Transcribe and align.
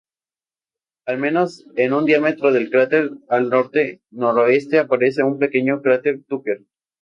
A 1.05 1.13
menos 1.15 1.63
de 1.75 1.93
un 1.93 2.05
diámetro 2.05 2.51
del 2.51 2.71
cráter 2.71 3.11
al 3.29 3.49
norte-noreste 3.51 4.79
aparece 4.79 5.21
el 5.21 5.37
pequeño 5.37 5.83
cráter 5.83 6.21
Tucker. 6.27 6.63